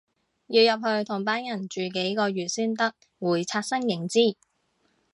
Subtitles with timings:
[0.47, 4.35] 要入去同班人住幾個月先得，會刷新認知